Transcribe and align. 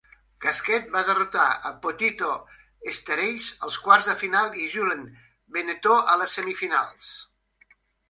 Gasquet 0.43 0.87
va 0.95 1.03
derrotar 1.09 1.43
Potito 1.83 2.31
Starace 3.01 3.61
als 3.69 3.79
quarts 3.85 4.11
de 4.13 4.19
final 4.25 4.53
i 4.65 4.69
Julien 4.75 5.07
Benneteau 5.59 6.03
a 6.17 6.21
les 6.25 6.39
semifinals. 6.41 7.17